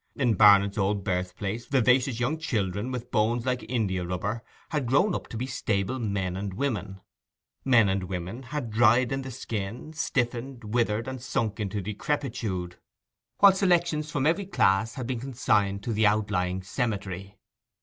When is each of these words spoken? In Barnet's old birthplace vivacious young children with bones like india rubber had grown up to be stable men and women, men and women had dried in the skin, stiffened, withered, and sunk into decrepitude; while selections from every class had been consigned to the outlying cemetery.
In 0.15 0.33
Barnet's 0.33 0.79
old 0.79 1.03
birthplace 1.03 1.67
vivacious 1.67 2.19
young 2.19 2.39
children 2.39 2.91
with 2.91 3.11
bones 3.11 3.45
like 3.45 3.63
india 3.69 4.03
rubber 4.03 4.41
had 4.69 4.87
grown 4.87 5.13
up 5.13 5.27
to 5.27 5.37
be 5.37 5.45
stable 5.45 5.99
men 5.99 6.35
and 6.35 6.55
women, 6.55 7.01
men 7.63 7.87
and 7.87 8.05
women 8.05 8.41
had 8.41 8.71
dried 8.71 9.11
in 9.11 9.21
the 9.21 9.29
skin, 9.29 9.93
stiffened, 9.93 10.63
withered, 10.73 11.07
and 11.07 11.21
sunk 11.21 11.59
into 11.59 11.83
decrepitude; 11.83 12.77
while 13.37 13.51
selections 13.51 14.09
from 14.09 14.25
every 14.25 14.47
class 14.47 14.95
had 14.95 15.05
been 15.05 15.19
consigned 15.19 15.83
to 15.83 15.93
the 15.93 16.07
outlying 16.07 16.63
cemetery. 16.63 17.37